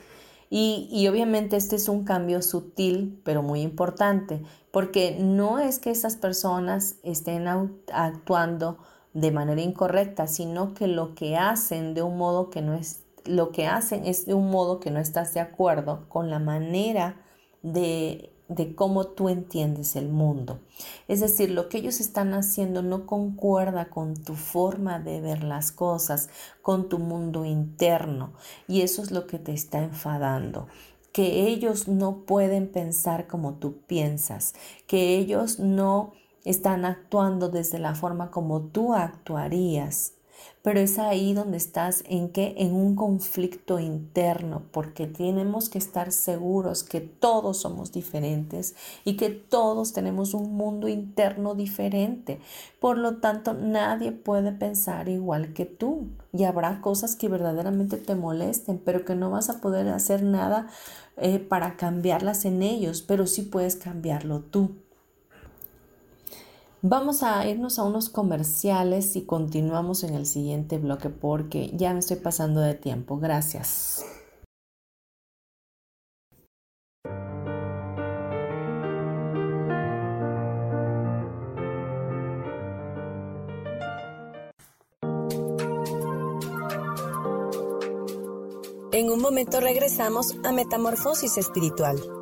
[0.55, 6.17] Y, obviamente este es un cambio sutil, pero muy importante, porque no es que esas
[6.17, 7.49] personas estén
[7.91, 8.77] actuando
[9.15, 13.51] de manera incorrecta, sino que lo que hacen de un modo que no es, lo
[13.51, 17.17] que hacen es de un modo que no estás de acuerdo con la manera
[17.63, 20.61] de de cómo tú entiendes el mundo.
[21.09, 25.73] Es decir, lo que ellos están haciendo no concuerda con tu forma de ver las
[25.73, 26.29] cosas,
[26.63, 28.33] con tu mundo interno.
[28.69, 30.67] Y eso es lo que te está enfadando
[31.13, 34.55] que ellos no pueden pensar como tú piensas,
[34.87, 40.15] que ellos no están actuando desde la forma como tú actuarías.
[40.63, 46.13] Pero es ahí donde estás en que en un conflicto interno, porque tenemos que estar
[46.13, 48.75] seguros que todos somos diferentes
[49.05, 52.41] y que todos tenemos un mundo interno diferente.
[52.81, 58.15] Por lo tanto, nadie puede pensar igual que tú y habrá cosas que verdaderamente te
[58.15, 60.69] molesten, pero que no vas a poder hacer nada
[61.17, 64.82] eh, para cambiarlas en ellos, pero sí puedes cambiarlo tú.
[66.85, 72.01] Vamos a irnos a unos comerciales y continuamos en el siguiente bloque porque ya me
[72.01, 73.19] estoy pasando de tiempo.
[73.19, 74.05] Gracias.
[88.91, 92.22] En un momento regresamos a Metamorfosis Espiritual.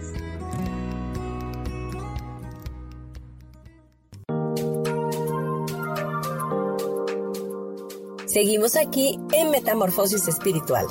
[8.31, 10.85] Seguimos aquí en Metamorfosis Espiritual.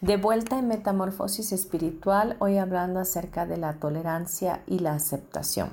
[0.00, 5.70] De vuelta en Metamorfosis Espiritual, hoy hablando acerca de la tolerancia y la aceptación.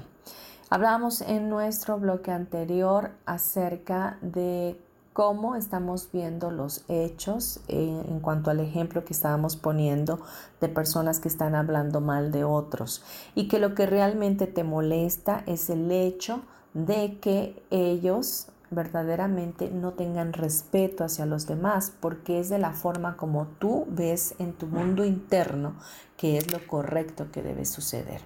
[0.72, 4.82] Hablamos en nuestro bloque anterior acerca de
[5.20, 10.22] cómo estamos viendo los hechos en cuanto al ejemplo que estábamos poniendo
[10.62, 13.04] de personas que están hablando mal de otros
[13.36, 16.40] y que lo que realmente te molesta es el hecho
[16.74, 23.18] de que ellos verdaderamente no tengan respeto hacia los demás, porque es de la forma
[23.18, 25.74] como tú ves en tu mundo interno
[26.16, 28.22] que es lo correcto que debe suceder.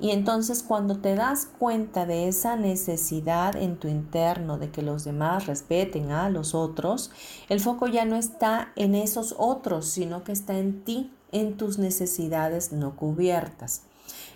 [0.00, 5.04] Y entonces cuando te das cuenta de esa necesidad en tu interno de que los
[5.04, 7.10] demás respeten a los otros,
[7.48, 11.78] el foco ya no está en esos otros, sino que está en ti, en tus
[11.78, 13.82] necesidades no cubiertas.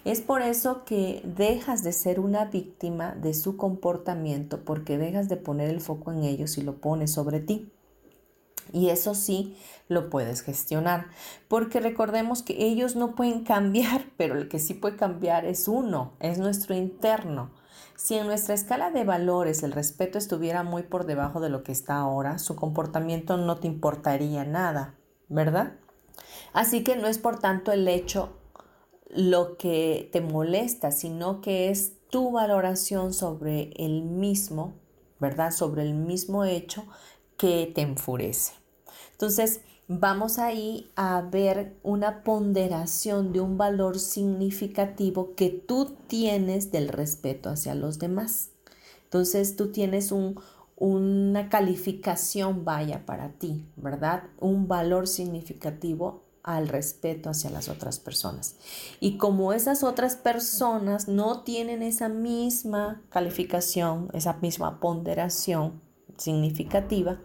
[0.05, 5.37] Es por eso que dejas de ser una víctima de su comportamiento porque dejas de
[5.37, 7.71] poner el foco en ellos y lo pones sobre ti.
[8.73, 9.57] Y eso sí
[9.89, 11.07] lo puedes gestionar,
[11.49, 16.13] porque recordemos que ellos no pueden cambiar, pero el que sí puede cambiar es uno,
[16.21, 17.51] es nuestro interno.
[17.97, 21.73] Si en nuestra escala de valores el respeto estuviera muy por debajo de lo que
[21.73, 24.95] está ahora, su comportamiento no te importaría nada,
[25.29, 25.75] ¿verdad?
[26.53, 28.31] Así que no es por tanto el hecho
[29.11, 34.75] lo que te molesta, sino que es tu valoración sobre el mismo,
[35.19, 35.51] ¿verdad?
[35.51, 36.87] Sobre el mismo hecho
[37.41, 38.53] que te enfurece.
[39.13, 46.89] Entonces, vamos ahí a ver una ponderación de un valor significativo que tú tienes del
[46.91, 48.51] respeto hacia los demás.
[49.05, 50.13] Entonces, tú tienes
[50.77, 54.25] una calificación, vaya, para ti, ¿verdad?
[54.39, 58.57] Un valor significativo al respeto hacia las otras personas.
[59.01, 65.89] Y como esas otras personas no tienen esa misma calificación, esa misma ponderación
[66.21, 67.19] significativa,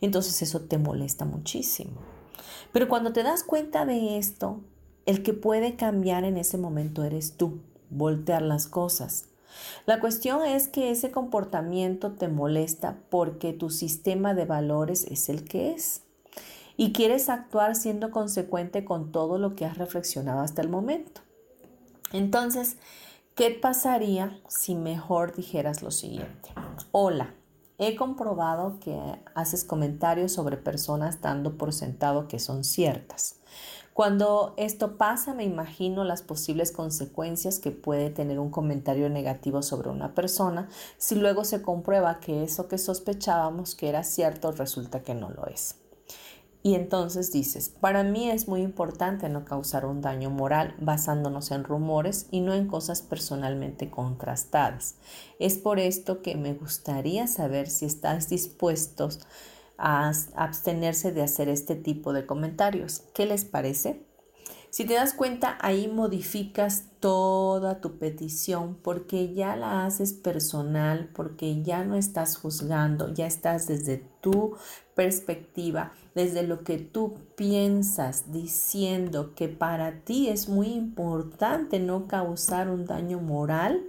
[0.00, 2.00] entonces eso te molesta muchísimo.
[2.72, 4.60] Pero cuando te das cuenta de esto,
[5.06, 9.26] el que puede cambiar en ese momento eres tú, voltear las cosas.
[9.86, 15.44] La cuestión es que ese comportamiento te molesta porque tu sistema de valores es el
[15.44, 16.02] que es
[16.76, 21.22] y quieres actuar siendo consecuente con todo lo que has reflexionado hasta el momento.
[22.12, 22.76] Entonces,
[23.34, 26.50] ¿qué pasaría si mejor dijeras lo siguiente?
[26.92, 27.34] Hola,
[27.78, 28.98] He comprobado que
[29.34, 33.36] haces comentarios sobre personas dando por sentado que son ciertas.
[33.92, 39.88] Cuando esto pasa, me imagino las posibles consecuencias que puede tener un comentario negativo sobre
[39.88, 40.68] una persona
[40.98, 45.46] si luego se comprueba que eso que sospechábamos que era cierto resulta que no lo
[45.46, 45.76] es.
[46.66, 51.62] Y entonces dices, para mí es muy importante no causar un daño moral basándonos en
[51.62, 54.96] rumores y no en cosas personalmente contrastadas.
[55.38, 59.20] Es por esto que me gustaría saber si estás dispuestos
[59.78, 63.04] a abstenerse de hacer este tipo de comentarios.
[63.14, 64.04] ¿Qué les parece?
[64.70, 71.62] Si te das cuenta, ahí modificas toda tu petición porque ya la haces personal, porque
[71.62, 74.56] ya no estás juzgando, ya estás desde tu
[74.94, 82.68] perspectiva, desde lo que tú piensas, diciendo que para ti es muy importante no causar
[82.68, 83.84] un daño moral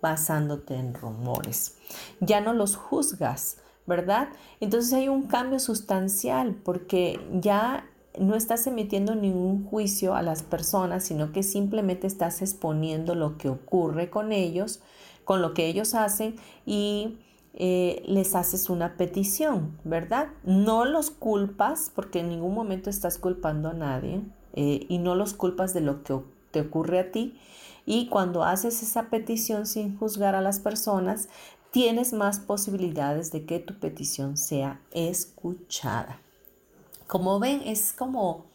[0.00, 1.76] basándote en rumores.
[2.20, 4.28] Ya no los juzgas, ¿verdad?
[4.60, 11.04] Entonces hay un cambio sustancial porque ya no estás emitiendo ningún juicio a las personas,
[11.04, 14.80] sino que simplemente estás exponiendo lo que ocurre con ellos,
[15.24, 16.36] con lo que ellos hacen
[16.66, 17.18] y
[17.54, 20.28] eh, les haces una petición, ¿verdad?
[20.44, 24.22] No los culpas porque en ningún momento estás culpando a nadie
[24.54, 26.18] eh, y no los culpas de lo que
[26.50, 27.38] te ocurre a ti.
[27.86, 31.28] Y cuando haces esa petición sin juzgar a las personas,
[31.70, 36.20] tienes más posibilidades de que tu petición sea escuchada.
[37.10, 38.46] Como ven, es como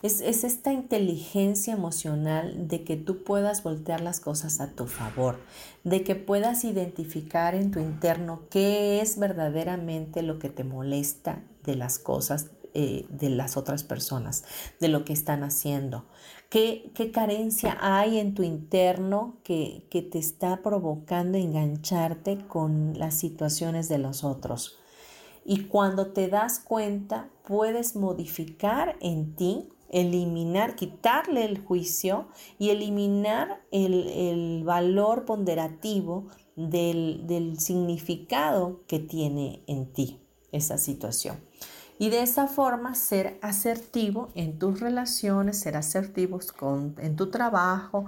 [0.00, 5.36] es, esta inteligencia emocional de que tú puedas voltear las cosas a tu favor,
[5.84, 11.76] de que puedas identificar en tu interno qué es verdaderamente lo que te molesta de
[11.76, 14.42] las cosas eh, de las otras personas,
[14.80, 16.06] de lo que están haciendo.
[16.48, 23.18] ¿Qué, qué carencia hay en tu interno que, que te está provocando engancharte con las
[23.18, 24.77] situaciones de los otros?
[25.50, 32.28] Y cuando te das cuenta, puedes modificar en ti eliminar, quitarle el juicio
[32.58, 40.20] y eliminar el, valor ponderativo del, del, significado que tiene en ti
[40.52, 41.40] esa situación.
[41.98, 48.06] Y de esa forma ser asertivo en tus relaciones, ser asertivos con, en tu trabajo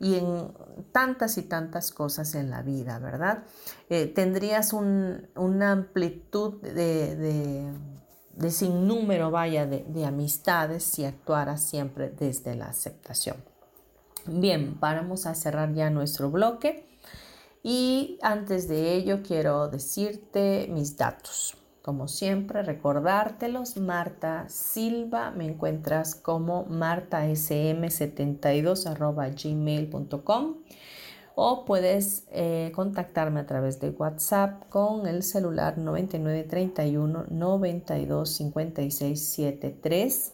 [0.00, 0.52] y en
[0.92, 3.44] tantas y tantas cosas en la vida, ¿verdad?
[3.88, 7.72] Eh, tendrías una amplitud de
[8.38, 13.36] de sin número, vaya, de, amistades si actuara siempre desde la aceptación.
[14.26, 16.86] Bien, vamos a cerrar ya nuestro bloque
[17.64, 21.57] y antes de ello quiero decirte mis datos.
[21.88, 30.56] Como siempre, recordártelos, Marta Silva, me encuentras como martasm72 gmail.com
[31.34, 38.42] o puedes eh, contactarme a través de WhatsApp con el celular 9931 92
[39.14, 40.32] 73.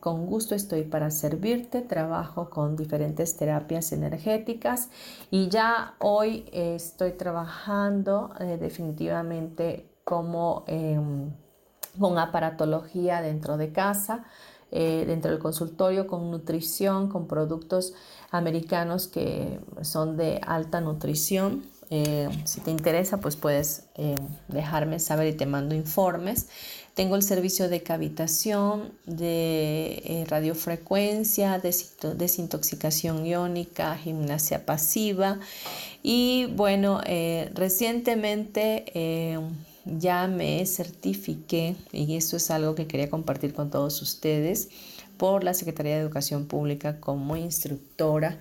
[0.00, 4.88] con gusto estoy para servirte, trabajo con diferentes terapias energéticas
[5.30, 11.30] y ya hoy eh, estoy trabajando eh, definitivamente como em,
[11.98, 14.24] con aparatología dentro de casa,
[14.70, 17.92] dentro del consultorio, con nutrición, con productos
[18.30, 21.64] americanos que son de alta nutrición.
[21.90, 24.14] Eh, si te interesa, pues puedes eh,
[24.48, 26.48] dejarme saber y te mando informes.
[26.94, 31.74] Tengo el servicio de cavitación, de eh, radiofrecuencia, de
[32.16, 35.38] desintoxicación iónica, gimnasia pasiva.
[36.02, 37.00] Y bueno,
[37.54, 39.38] recientemente
[39.98, 44.68] ya me certifiqué, y esto es algo que quería compartir con todos ustedes,
[45.16, 48.38] por la Secretaría de Educación Pública como instructora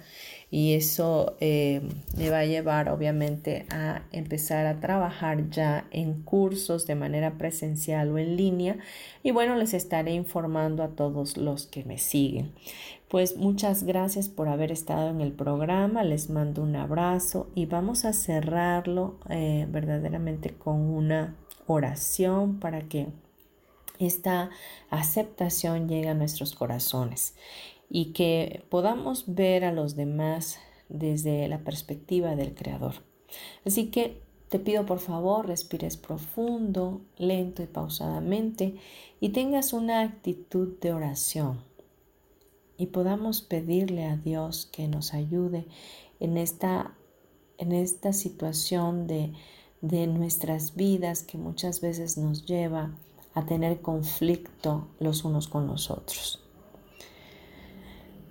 [0.49, 1.81] y eso eh,
[2.17, 8.09] me va a llevar obviamente a empezar a trabajar ya en cursos de manera presencial
[8.09, 8.77] o en línea
[9.23, 12.53] y bueno les estaré informando a todos los que me siguen.
[13.09, 18.05] Pues muchas gracias por haber estado en el programa les mando un abrazo y vamos
[18.05, 21.35] a cerrarlo eh, verdaderamente con una
[21.67, 23.07] oración para que
[23.99, 24.51] esta
[24.91, 27.33] aceptación llegue a nuestros corazones
[27.89, 30.59] y que podamos ver a los demás
[30.89, 32.95] desde la perspectiva del Creador.
[33.65, 38.75] Así que te pido por favor respires profundo, lento y pausadamente
[39.19, 41.59] y tengas una actitud de oración
[42.77, 45.67] y podamos pedirle a Dios que nos ayude
[46.19, 46.95] en esta,
[47.57, 49.33] en esta situación de,
[49.81, 52.91] de nuestras vidas que muchas veces nos lleva
[53.33, 56.46] a tener conflicto los unos con los otros.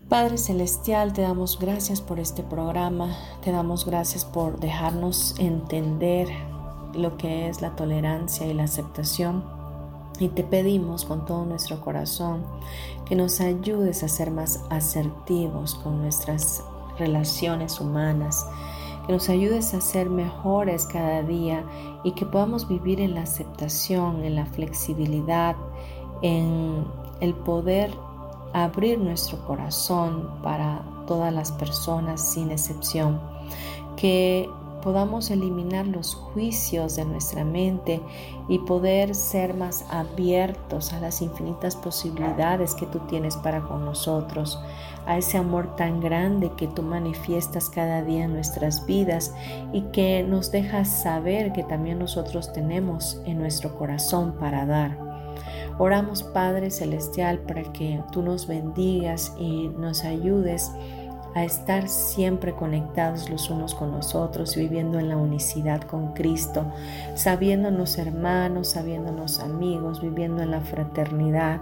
[0.09, 6.29] Padre Celestial, te damos gracias por este programa, te damos gracias por dejarnos entender
[6.95, 9.43] lo que es la tolerancia y la aceptación.
[10.21, 12.45] Y te pedimos con todo nuestro corazón
[13.05, 16.63] que nos ayudes a ser más asertivos con nuestras
[17.01, 18.47] relaciones humanas,
[19.09, 21.65] que nos ayudes a ser mejores cada día
[22.05, 25.57] y que podamos vivir en la aceptación, en la flexibilidad,
[26.23, 26.85] en
[27.21, 27.91] el poder
[28.65, 33.21] abrir nuestro corazón para todas las personas sin excepción,
[33.97, 34.49] que
[34.83, 38.01] podamos eliminar los juicios de nuestra mente
[38.49, 44.59] y poder ser más abiertos a las infinitas posibilidades que tú tienes para con nosotros,
[45.07, 49.35] a ese amor tan grande que tú manifiestas cada día en nuestras vidas
[49.73, 55.06] y que nos dejas saber que también nosotros tenemos en nuestro corazón para dar.
[55.79, 60.73] Oramos Padre Celestial para que tú nos bendigas y nos ayudes
[61.35, 66.65] a estar siempre conectados los unos con los otros, viviendo en la unicidad con Cristo,
[67.15, 71.61] sabiéndonos hermanos, sabiéndonos amigos, viviendo en la fraternidad.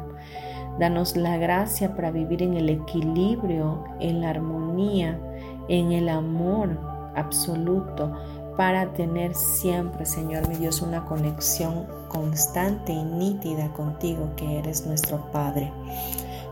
[0.79, 5.19] Danos la gracia para vivir en el equilibrio, en la armonía,
[5.67, 6.79] en el amor
[7.17, 8.13] absoluto,
[8.57, 15.31] para tener siempre, Señor mi Dios, una conexión constante y nítida contigo, que eres nuestro
[15.33, 15.73] Padre.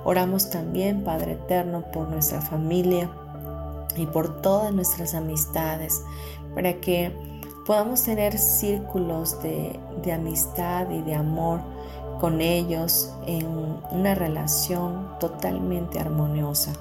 [0.04, 3.08] Oramos también, Padre Eterno, por nuestra familia
[3.96, 6.02] y por todas nuestras amistades,
[6.54, 7.16] para que
[7.64, 11.60] podamos tener círculos de, de amistad y de amor
[12.20, 13.46] con ellos en
[13.90, 16.72] una relación totalmente armoniosa.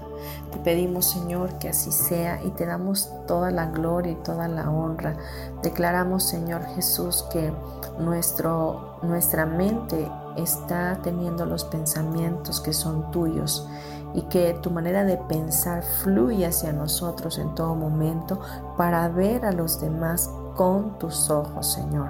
[0.51, 4.69] Te pedimos, Señor, que así sea y te damos toda la gloria y toda la
[4.69, 5.17] honra.
[5.63, 7.51] Declaramos, Señor Jesús, que
[7.99, 13.67] nuestro, nuestra mente está teniendo los pensamientos que son tuyos
[14.13, 18.39] y que tu manera de pensar fluye hacia nosotros en todo momento
[18.77, 22.09] para ver a los demás con tus ojos, Señor.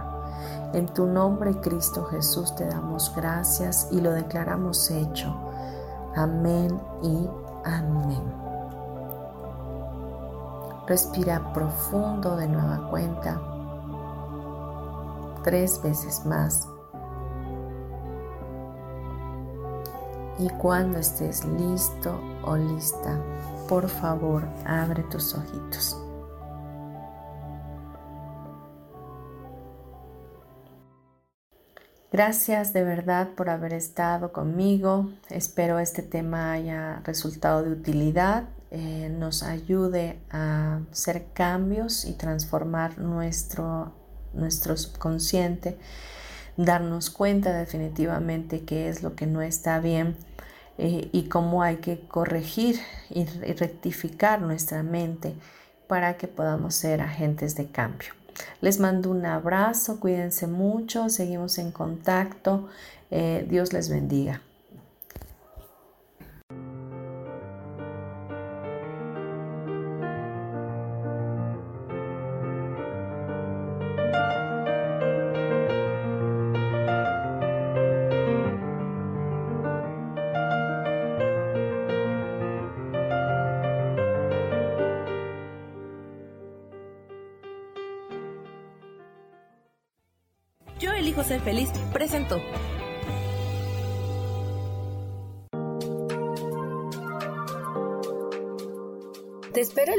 [0.73, 5.36] En tu nombre, Cristo Jesús, te damos gracias y lo declaramos hecho.
[6.15, 7.29] Amén y
[7.65, 8.23] amén.
[10.88, 13.51] Respira profundo de nueva cuenta.
[15.43, 16.67] Tres veces más.
[20.39, 23.19] Y cuando estés listo o lista,
[23.67, 25.97] por favor, abre tus ojitos.
[32.11, 35.09] Gracias de verdad por haber estado conmigo.
[35.29, 42.99] Espero este tema haya resultado de utilidad, eh, nos ayude a hacer cambios y transformar
[42.99, 43.93] nuestro,
[44.34, 45.77] nuestro subconsciente,
[46.57, 50.15] darnos cuenta definitivamente qué es lo que no está bien
[50.77, 52.79] eh, y cómo hay que corregir
[53.09, 55.36] y rectificar nuestra mente
[55.88, 58.13] para que podamos ser agentes de cambio.
[58.61, 62.69] Les mando un abrazo, cuídense mucho, seguimos en contacto.
[63.09, 64.41] Eh, Dios les bendiga.